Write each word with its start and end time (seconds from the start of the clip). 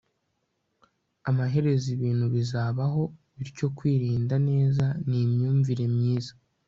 amaherezo 1.29 1.85
ibintu 1.95 2.25
bizabaho, 2.35 3.01
bityo 3.37 3.67
kwirinda 3.77 4.35
neza 4.49 4.85
ni 5.07 5.17
imyumvire 5.25 5.85
myiza 5.95 6.33